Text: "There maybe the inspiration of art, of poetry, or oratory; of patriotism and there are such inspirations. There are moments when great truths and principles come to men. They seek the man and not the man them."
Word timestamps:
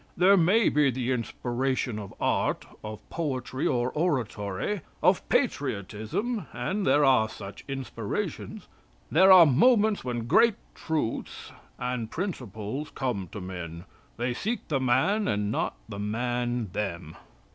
"There 0.17 0.35
maybe 0.35 0.89
the 0.89 1.11
inspiration 1.11 1.99
of 1.99 2.11
art, 2.19 2.65
of 2.83 3.07
poetry, 3.11 3.67
or 3.67 3.91
oratory; 3.91 4.81
of 5.03 5.29
patriotism 5.29 6.47
and 6.53 6.87
there 6.87 7.05
are 7.05 7.29
such 7.29 7.63
inspirations. 7.67 8.67
There 9.11 9.31
are 9.31 9.45
moments 9.45 10.03
when 10.03 10.25
great 10.25 10.55
truths 10.73 11.51
and 11.77 12.09
principles 12.09 12.89
come 12.95 13.29
to 13.31 13.39
men. 13.41 13.83
They 14.17 14.33
seek 14.33 14.67
the 14.69 14.79
man 14.79 15.27
and 15.27 15.51
not 15.51 15.75
the 15.87 15.99
man 15.99 16.71
them." 16.73 17.15